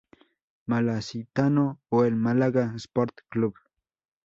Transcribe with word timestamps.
Malacitano 0.65 1.79
o 1.89 2.05
el 2.05 2.15
Málaga 2.15 2.73
Sport 2.75 3.17
Club. 3.29 3.53